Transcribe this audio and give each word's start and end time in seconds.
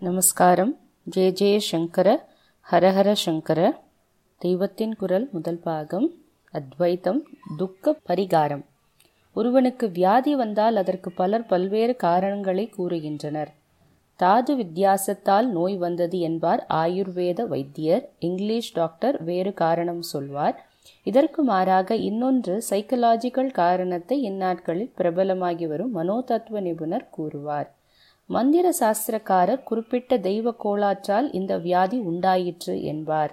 நமஸ்காரம். 0.00 0.78
ஜே 1.02 1.32
ஜே 1.32 1.58
சங்கர 1.58 2.28
ஹரஹர 2.70 3.12
சங்கர. 3.12 3.80
தெய்வத்தின் 4.38 4.96
குரல் 4.96 5.28
முதல் 5.32 5.58
பாகம். 5.58 6.14
அத்வைத்தம் 6.52 7.20
துக்க 7.56 7.96
பரிகாரம். 8.08 8.64
ஒருவனுக்கு 9.34 9.90
வியாதி 9.90 10.34
வந்தால் 10.34 10.76
அதற்கு 10.76 11.10
பலர் 11.10 11.46
பல்வேறு 11.46 11.96
காரணங்களை 11.96 12.72
கூறுகின்றனர். 12.78 13.46
தாது 14.16 14.56
வித்தியாசத்தால் 14.56 15.46
நோய் 15.46 15.76
வந்தது 15.76 16.18
என்பார் 16.18 16.66
ஆயுர்வேத 16.68 17.46
வைத்தியர். 17.46 18.08
இங்கிலீஷ் 18.18 18.72
டாக்டர் 18.72 19.22
வேறு 19.22 19.54
காரணம் 19.54 20.02
சொல்வார். 20.02 20.68
இதற்கு 21.02 21.42
மாறாக 21.42 21.94
இன்னொன்று 21.94 22.62
சைக்கலாஜிக்கல் 22.70 23.50
காரணத்தை 23.50 24.22
இந்நாட்களில் 24.22 24.92
பிரபலமாகி 24.98 25.66
வரும் 25.66 25.92
மனோதத்துவ 25.92 26.60
நிபுணர் 26.60 27.10
கூறுவார். 27.10 27.74
மந்திர 28.30 28.66
சாஸ்திரக்காரர் 28.80 29.62
குறிப்பிட்ட 29.62 30.18
தெய்வ 30.18 30.54
கோளாற்றால் 30.64 31.28
இந்த 31.32 31.52
வியாதி 31.58 31.98
உண்டாயிற்று 32.00 32.74
என்பார். 32.82 33.32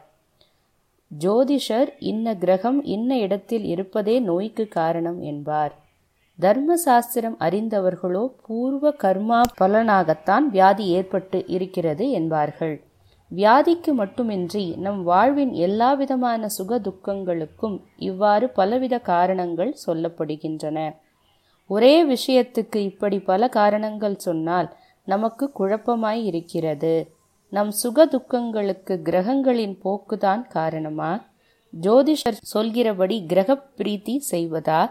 ஜோதிஷர் 1.11 1.89
இன்ன 2.11 2.33
கிரகம் 2.35 2.79
இன்ன 2.83 3.17
இடத்தில் 3.17 3.65
இருப்பதே 3.65 4.15
நோய்க்கு 4.19 4.65
காரணம் 4.67 5.19
என்பார். 5.21 5.73
தர்ம 6.39 6.77
சாஸ்திரம் 6.77 7.37
அறிந்தவர்களோ 7.39 8.23
பூர்வ 8.45 8.89
கர்மா 9.03 9.41
பலனாகத்தான் 9.61 10.45
வியாதி 10.47 10.85
ஏற்பட்டு 10.87 11.39
இருக்கிறது 11.47 12.05
என்பார்கள். 12.09 12.75
வியாதிக்கு 13.31 13.91
மட்டுமின்றி 13.93 14.65
நம் 14.77 15.01
வாழ்வின் 15.03 15.53
எல்லாவிதமான 15.67 16.47
சுக 16.47 16.79
துக்கங்களுக்கும் 16.79 17.77
இவ்வாறு 17.97 18.49
பலவித 18.49 18.95
காரணங்கள் 18.99 19.73
சொல்லப்படுகின்றன. 19.85 20.77
ஒரே 21.69 21.95
விஷயத்துக்கு 22.05 22.79
இப்படி 22.89 23.17
பல 23.19 23.49
காரணங்கள் 23.49 24.15
சொன்னால் 24.17 24.67
நமக்கு 25.07 25.45
குழப்பமாய் 25.59 26.21
இருக்கிறது. 26.23 26.93
நம் 27.53 27.71
சுக 27.71 28.05
துக்கங்களுக்கு 28.05 28.93
கிரகங்களின் 29.03 29.75
போக்குதான் 29.83 30.43
காரணமா? 30.47 31.11
ஜோதிஷர் 31.73 32.45
சொல்கிறபடி 32.53 33.17
கிரக 33.25 33.55
பிரீத்தி 33.77 34.15
செய்வதா? 34.31 34.81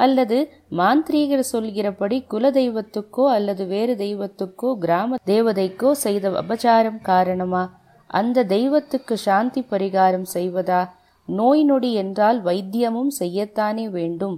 அல்லது 0.00 0.38
மாந்திரீகர் 0.70 1.50
சொல்கிறபடி 1.52 2.18
குல 2.22 2.50
தெய்வத்துக்கோ 2.50 3.24
அல்லது 3.28 3.64
வேறு 3.66 3.94
தெய்வத்துக்கோ 3.94 4.70
கிராம 4.78 5.18
தேவதைக்கோ 5.26 5.90
செய்த 6.04 6.30
அபச்சாரம் 6.42 7.00
காரணமா? 7.02 7.64
அந்த 8.10 8.44
தெய்வத்துக்கு 8.44 9.16
சாந்தி 9.16 9.60
பரிகாரம் 9.70 10.28
செய்வதா? 10.34 10.80
நோய் 11.28 11.62
நொடி 11.64 11.90
என்றால் 11.94 12.38
வைத்தியமும் 12.44 13.12
செய்யத்தானே 13.18 13.84
வேண்டும். 13.90 14.36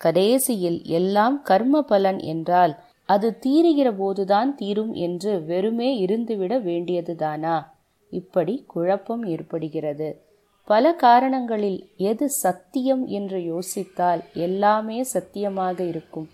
கடைசியில் 0.00 0.80
எல்லாம் 0.98 1.36
கர்ம 1.42 1.82
பலன் 1.82 2.20
என்றால் 2.32 2.72
அது 3.08 3.38
தீருகிற 3.46 3.96
போதுதான் 3.96 4.54
தீரும் 4.54 4.94
என்று 4.94 5.44
வெறுமே 5.44 6.06
இருந்துவிட 6.06 6.58
வேண்டியதுதானா? 6.58 7.66
இப்படி 8.10 8.64
குழப்பம் 8.66 9.24
ஏற்படுகிறது. 9.24 10.20
பல 10.64 10.94
காரணங்களில் 10.94 11.88
எது 11.96 12.30
சத்தியம் 12.30 13.06
என்று 13.06 13.38
யோசித்தால் 13.38 14.22
எல்லாமே 14.32 15.02
சத்தியமாக 15.02 15.84
இருக்கும். 15.84 16.28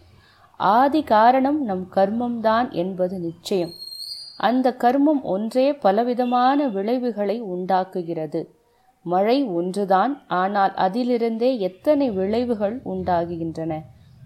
ஆதி 0.57 1.03
காரணம் 1.03 1.65
நம் 1.65 1.89
கர்மம்தான் 1.95 2.71
என்பது 2.71 3.19
நிச்சயம். 3.19 3.73
அந்த 4.37 4.77
கர்மம் 4.79 5.23
ஒன்றே 5.23 5.73
பலவிதமான 5.73 6.69
விளைவுகளை 6.69 7.41
உண்டாக்குகிறது. 7.41 8.55
மழை 9.03 9.45
ஒன்றுதான் 9.45 10.23
ஆனால் 10.29 10.73
அதிலிருந்தே 10.77 11.59
எத்தனை 11.59 12.11
விளைவுகள் 12.11 12.81
உண்டாகுகின்றன? 12.85 13.73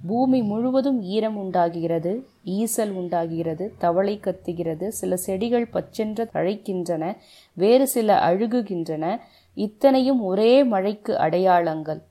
பூமி 0.03 0.43
முழுவதும் 0.43 1.03
ஈரம் 1.03 1.37
உண்டாகுகிறது 1.37 2.25
ஈசல் 2.45 2.91
உண்டாகிறது 2.91 3.75
தவளை 3.79 4.21
கத்துகிறது 4.23 4.89
சில 4.89 5.17
செடிகள் 5.17 5.69
பச்சென்று 5.73 6.29
தழைக்கின்றன 6.35 7.17
வேறு 7.53 7.87
சில 7.87 8.35
அழுகுகின்றன 8.35 9.21
இத்தனையும் 9.55 10.23
ஒரே 10.23 10.65
மழைக்கு 10.65 11.19
அடையாளங்கள். 11.19 12.03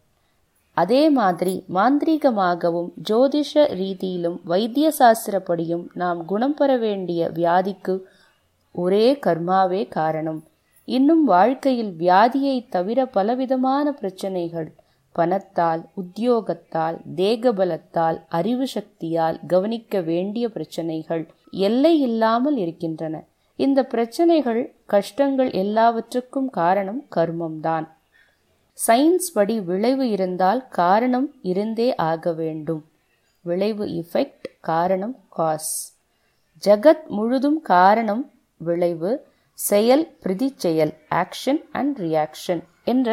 அதே 0.74 1.10
மாதிரி 1.10 1.64
மாந்திரீகமாகவும் 1.74 2.92
ஜோதிஷ 3.10 3.54
ரீதியிலும் 3.54 4.40
வைத்திய 4.44 4.94
சாஸ்திரப்படியும் 5.00 5.88
நாம் 5.94 6.26
குணம் 6.26 6.54
பெற 6.54 6.78
வேண்டிய 6.78 7.30
வியாதிக்கு 7.34 8.00
ஒரே 8.72 9.14
கர்மாவே 9.14 9.88
காரணம். 9.88 10.44
இன்னும் 10.86 11.24
வாழ்க்கையில் 11.24 11.96
வியாதியை 12.00 12.66
தவிர 12.70 13.06
பலவிதமான 13.06 13.92
பிரச்சனைகள் 13.92 14.76
பணத்தால் 15.16 15.82
உத்தியோகத்தால் 15.96 16.98
தேகபலத்தால் 17.16 18.18
அறிவு 18.30 18.68
சக்தியால் 18.68 19.40
கவனிக்க 19.48 20.02
வேண்டிய 20.02 20.46
பிரச்சனைகள் 20.50 21.24
எல்லை 21.66 21.94
இல்லாமல் 22.00 22.58
இருக்கின்றன. 22.58 23.16
இந்த 23.60 23.80
பிரச்சனைகள் 23.84 24.62
கஷ்டங்கள் 24.86 25.52
எல்லாவற்றுக்கும் 25.52 26.50
காரணம் 26.50 27.02
கர்மம்தான். 27.16 27.88
சயின்ஸ் 28.78 29.30
படி 29.34 29.56
விளைவு 29.62 30.06
இருந்தால் 30.10 30.68
காரணம் 30.82 31.28
இருந்தே 31.42 31.96
ஆக 32.10 32.34
வேண்டும். 32.34 32.84
விளைவு 33.42 33.86
இஃபெக்ட் 33.86 34.48
காரணம் 34.62 35.16
காஸ் 35.30 35.74
ஜகத் 36.64 37.08
முழுதும் 37.08 37.62
காரணம் 37.62 38.24
விளைவு 38.58 39.12
செயல் 39.54 40.06
பிரதி 40.22 40.48
செயல் 40.56 40.94
ஆக்ஷன் 41.12 41.62
அண்ட் 41.72 41.98
ரியாக்ஷன் 42.00 42.64
என்ற 42.84 43.10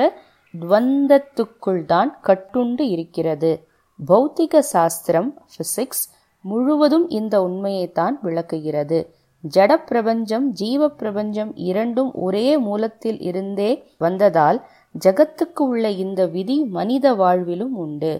துவந்தத்துக்குள் 0.55 1.85
தான் 1.85 2.11
கட்டுண்டு 2.23 2.85
இருக்கிறது. 2.95 3.53
பௌத்திக 3.99 4.59
சாஸ்திரம் 4.59 5.31
ஃபிசிக்ஸ் 5.53 6.05
முழுவதும் 6.45 7.09
இந்த 7.09 7.35
உண்மையைத்தான் 7.43 8.17
விளக்குகிறது. 8.23 8.99
ஜட 9.45 9.73
பிரபஞ்சம் 9.85 10.47
ஜீவ 10.53 10.89
பிரபஞ்சம் 10.89 11.53
இரண்டும் 11.69 12.11
ஒரே 12.15 12.47
மூலத்தில் 12.59 13.21
இருந்தே 13.21 13.71
வந்ததால் 13.99 14.59
ஜகத்துக்கு 14.95 15.63
உள்ள 15.63 15.85
இந்த 16.05 16.21
விதி 16.27 16.57
மனித 16.65 17.15
வாழ்விலும் 17.15 17.75
உண்டு. 17.85 18.13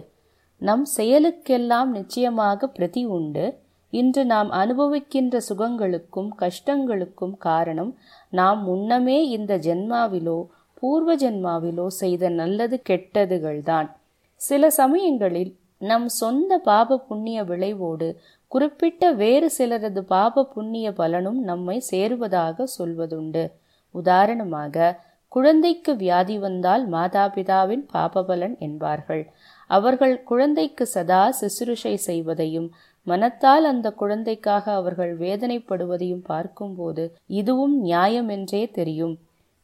நம் 0.61 0.85
செயலுக்கெல்லாம் 0.97 1.89
நிச்சயமாக 1.89 2.67
பிரதி 2.67 3.03
உண்டு. 3.07 3.45
இன்று 3.93 4.21
நாம் 4.25 4.49
அனுபவிக்கின்ற 4.51 5.37
சுகங்களுக்கும் 5.49 6.29
கஷ்டங்களுக்கும் 6.39 7.35
காரணம் 7.37 7.91
நாம் 8.29 8.63
முன்னமே 8.63 9.17
இந்த 9.27 9.57
ஜென்மாவிலோ 9.57 10.39
பூர்வ 10.83 11.11
ஜென்மாவிலோ 11.15 11.87
செய்த 11.87 12.29
நல்லது 12.29 12.77
கெட்டதுகள்தான். 12.89 13.89
சில 14.41 14.69
சமயங்களில் 14.69 15.51
நம் 15.81 16.07
சொந்த 16.07 16.57
பாப 16.57 16.97
புண்ணிய 16.97 17.43
விளைவோடு 17.43 18.07
குறிப்பிட்ட 18.47 19.11
வேறு 19.11 19.47
சிலரது 19.57 20.01
பாப 20.11 20.43
புண்ணிய 20.43 20.87
பலனும் 20.91 21.39
நம்மை 21.43 21.77
சேருவதாக 21.91 22.67
சொல்வதுண்டு. 22.77 23.43
உதாரணமாக 23.95 24.91
குழந்தைக்கு 25.31 25.91
வியாதி 25.95 26.37
வந்தால் 26.37 26.83
மாதாபிதாவின் 26.91 27.83
பாபபலன் 27.93 28.55
என்பார்கள். 28.57 29.23
அவர்கள் 29.69 30.15
குழந்தைக்கு 30.23 30.85
சதா 30.85 31.23
சிசுருஷை 31.41 31.95
செய்வதையும் 32.05 32.69
மனத்தால் 33.07 33.65
அந்த 33.65 33.87
குழந்தைக்காக 33.91 34.65
அவர்கள் 34.73 35.13
வேதனைப்படுவதையும் 35.17 36.25
பார்க்கும்போது 36.25 37.05
இதுவும் 37.39 37.77
நியாயம் 37.81 38.29
என்றே 38.29 38.63
தெரியும். 38.71 39.15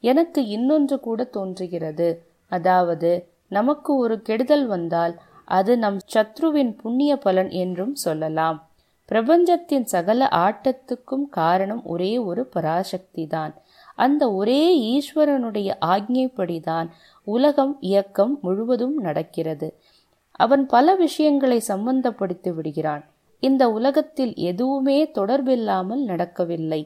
எனக்கு 0.03 0.47
இன்னொன்று 0.47 0.99
கூட 0.99 1.23
தோன்றுகிறது. 1.23 2.09
அதாவது 2.51 3.11
நமக்கு 3.47 3.95
ஒரு 3.95 4.21
கெடுதல் 4.21 4.65
வந்தால் 4.67 5.13
அது 5.45 5.77
நம் 5.77 5.99
சத்ருவின் 6.13 6.71
புண்ணிய 6.77 7.17
பலன் 7.17 7.49
என்றும் 7.49 7.95
சொல்லலாம். 7.95 8.57
பிரபஞ்சத்தின் 9.05 9.85
சகல 9.85 10.27
ஆட்டத்துக்கும் 10.31 11.25
காரணம் 11.29 11.83
ஒரே 11.83 12.17
ஒரு 12.17 12.45
பராசக்தி 12.45 13.27
தான் 13.27 13.53
அந்த 13.95 14.23
ஒரே 14.33 14.61
ஈஸ்வரனுடைய 14.91 15.69
ஆக்ஞைப்படிதான் 15.85 16.89
உலகம் 17.27 17.77
இயக்கம் 17.79 18.39
முழுவதும் 18.41 18.97
நடக்கிறது. 18.97 19.67
அவன் 20.31 20.65
பல 20.65 20.95
விஷயங்களை 20.95 21.61
சம்பந்தப்படுத்தி 21.67 22.53
விடுகிறான். 22.53 23.03
இந்த 23.43 23.63
உலகத்தில் 23.69 24.33
எதுவுமே 24.35 25.11
தொடர்பில்லாமல் 25.13 26.03
நடக்கவில்லை. 26.03 26.81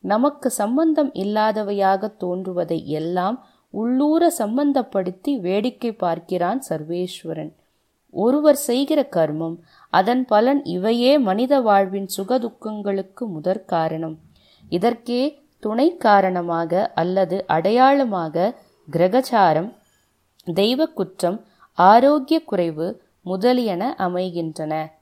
நமக்கு 0.00 0.50
சம்பந்தம் 0.50 1.12
இல்லாதவையாக 1.12 2.16
தோன்றுவதை 2.16 2.88
எல்லாம் 2.88 3.46
உள்ளூர 3.70 4.32
சம்பந்தப்படுத்தி 4.38 5.40
வேடிக்கை 5.40 5.92
பார்க்கிறான் 5.92 6.62
சர்வேஸ்வரன். 6.68 7.52
ஒருவர் 8.10 8.56
செய்கிற 8.56 9.08
கர்மம் 9.10 9.56
அதன் 9.90 10.24
பலன் 10.24 10.64
இவையே 10.64 11.18
மனித 11.18 11.60
வாழ்வின் 11.60 12.08
சுகதுக்கங்களுக்கு 12.16 13.24
முதற் 13.26 13.64
காரணம். 13.64 14.18
இதற்கே 14.68 15.38
துணை 15.58 15.96
காரணமாக 15.96 16.92
அல்லது 16.94 17.44
அடையாளமாக 17.46 18.54
கிரகச்சாரம் 18.90 19.74
தெய்வ 20.54 20.86
குற்றம் 20.86 21.44
ஆரோக்கிய 21.72 22.44
குறைவு 22.44 23.02
முதலியன 23.22 23.94
அமைகின்றன. 23.98 24.92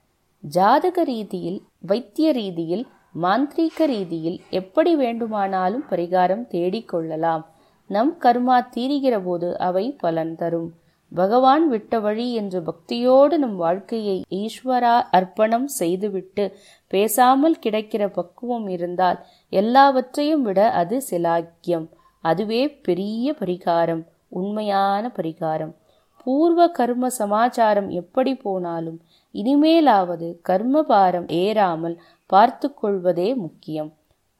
ஜாதக 0.41 1.03
ரீதியில் 1.03 1.61
வைத்திய 1.79 2.31
ரீதியில் 2.31 2.87
மாந்திரீக 3.15 3.85
ரீதியில் 3.85 4.39
எப்படி 4.49 4.95
வேண்டுமானாலும் 4.95 5.83
பரிகாரம் 5.89 6.41
தேடிக்கொள்ளலாம் 6.51 7.43
நம் 7.89 8.11
கர்மா 8.19 8.57
தீருகிற 8.75 9.15
போது 9.23 9.49
அவை 9.57 9.85
பலன் 10.01 10.33
தரும். 10.35 10.69
பகவான் 11.11 11.65
விட்ட 11.67 11.99
வழி 11.99 12.25
என்று 12.33 12.59
பக்தியோடு 12.61 13.35
நம் 13.37 13.55
வாழ்க்கையை 13.55 14.17
ஈஸ்வரா 14.35 14.95
அர்ப்பணம் 15.11 15.67
செய்துவிட்டு 15.79 16.45
பேசாமல் 16.87 17.57
கிடைக்கிற 17.65 18.03
பக்குவம் 18.07 18.67
இருந்தால் 18.67 19.19
எல்லாவற்றையும் 19.53 20.41
விட 20.41 20.59
அது 20.71 20.97
சிலாக்கியம். 21.09 21.87
அதுவே 22.23 22.61
பெரிய 22.81 23.35
பரிகாரம் 23.39 24.03
உண்மையான 24.29 25.11
பரிகாரம். 25.17 25.73
பூர்வ 26.19 26.61
கர்ம 26.69 27.09
சமாச்சாரம் 27.09 27.89
எப்படி 27.89 28.31
போனாலும் 28.35 28.99
இனிமேலாவது 29.35 30.27
கர்மபாரம் 30.49 31.27
ஏறாமல் 31.43 31.95
பார்த்து 32.25 32.67
கொள்வதே 32.73 33.29
முக்கியம். 33.35 33.89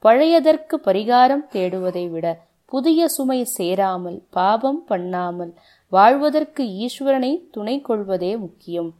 பழையதற்கு 0.02 0.76
பரிகாரம் 0.86 1.44
தேடுவதை 1.52 2.04
விட 2.10 2.26
புதிய 2.72 3.08
சுமை 3.08 3.40
சேராமல் 3.56 4.18
பாபம் 4.30 4.80
பண்ணாமல் 4.84 5.52
வாழ்வதற்கு 5.92 6.62
ஈஸ்வரனை 6.84 7.32
துணை 7.50 7.76
கொள்வதே 7.80 8.32
முக்கியம். 8.36 8.90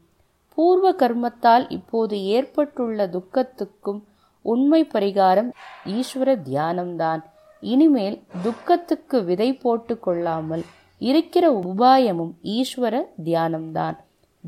பூர்வ 0.57 0.91
கர்மத்தால் 0.91 1.65
இப்போது 1.69 2.15
ஏற்பட்டுள்ள 2.35 3.07
துக்கத்துக்கும் 3.07 3.99
உண்மை 4.45 4.81
பரிகாரம் 4.93 5.49
ஈஸ்வர 5.97 6.29
தியானம்தான். 6.49 7.21
இனிமேல் 7.63 8.17
துக்கத்துக்கு 8.43 9.17
விதை 9.23 9.49
போட்டு 9.53 9.95
கொள்ளாமல் 9.99 10.63
இருக்கிற 11.01 11.45
உபாயமும் 11.63 12.33
ஈஸ்வர 12.57 12.95
தியானம்தான். 13.23 13.97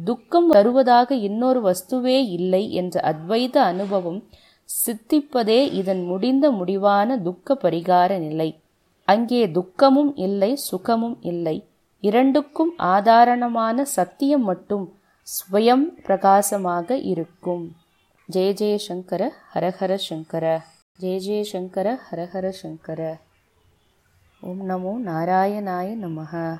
துக்கம் 0.04 0.50
தருவதாக 0.50 1.16
இன்னொரு 1.16 1.62
வஸ்துவே 1.62 2.28
இல்லை 2.30 2.72
என்ற 2.72 3.00
அத்வைத 3.02 3.58
அனுபவம் 3.58 4.28
சித்திப்பதே 4.86 5.74
இதன் 5.74 6.04
முடிந்த 6.04 6.52
முடிவான 6.52 7.18
துக்க 7.18 7.58
பரிகார 7.62 8.20
நிலை. 8.20 8.60
அங்கே 9.04 9.52
துக்கமும் 9.52 10.16
இல்லை 10.16 10.56
சுகமும் 10.56 11.18
இல்லை. 11.22 11.68
இரண்டுக்கும் 12.00 12.74
ஆதாரணமான 12.78 13.86
சத்தியம் 13.86 14.44
மட்டும் 14.44 14.94
ஸ்வயம் 15.24 16.02
பிரகாசமாக 16.04 16.98
இருக்கும். 16.98 17.76
ஜெய 18.32 18.54
ஜெய 18.54 18.76
சங்கர 18.76 19.34
ஹரஹர 19.54 19.96
சங்கர. 19.96 20.62
ஜெய 21.00 21.20
ஜெய 21.28 21.42
சங்கர 21.42 22.00
ஹரஹர 22.12 22.50
சங்கர. 22.50 23.18
ஓம் 24.42 24.70
நமோ 24.70 25.10
நாராயணாய 25.10 25.96
நமஹ. 25.96 26.60